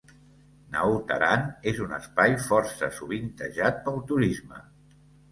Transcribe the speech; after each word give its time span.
Naut 0.75 1.11
Aran 1.15 1.43
és 1.71 1.81
un 1.87 1.91
espai 1.97 2.33
força 2.45 2.89
sovintejat 3.01 3.77
pel 3.89 3.99
turisme. 4.13 4.63